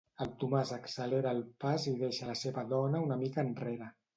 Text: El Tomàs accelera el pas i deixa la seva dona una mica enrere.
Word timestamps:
El 0.23 0.29
Tomàs 0.43 0.71
accelera 0.77 1.35
el 1.37 1.43
pas 1.65 1.87
i 1.91 1.95
deixa 2.01 2.33
la 2.33 2.37
seva 2.45 2.67
dona 2.75 3.07
una 3.07 3.23
mica 3.25 3.49
enrere. 3.51 3.97